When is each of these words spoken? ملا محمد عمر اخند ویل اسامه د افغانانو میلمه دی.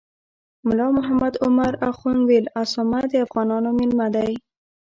ملا 0.67 0.87
محمد 0.97 1.33
عمر 1.45 1.73
اخند 1.91 2.21
ویل 2.27 2.45
اسامه 2.63 3.01
د 3.11 3.13
افغانانو 3.25 3.69
میلمه 3.79 4.07
دی. 4.15 4.33